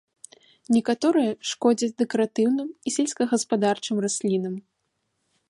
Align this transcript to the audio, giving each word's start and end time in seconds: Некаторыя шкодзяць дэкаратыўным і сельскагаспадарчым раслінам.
Некаторыя 0.75 1.31
шкодзяць 1.49 1.91
дэкаратыўным 2.01 2.69
і 2.73 2.89
сельскагаспадарчым 2.97 3.95
раслінам. 4.07 4.55